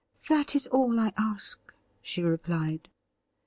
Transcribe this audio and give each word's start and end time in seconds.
'That 0.29 0.55
is 0.55 0.65
all 0.65 0.99
I 0.99 1.13
ask,' 1.15 1.71
she 2.01 2.23
replied. 2.23 2.89